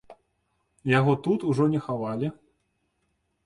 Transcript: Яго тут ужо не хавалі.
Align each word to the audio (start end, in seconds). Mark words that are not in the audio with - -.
Яго 0.99 1.13
тут 1.29 1.39
ужо 1.51 1.69
не 1.77 1.85
хавалі. 1.91 2.27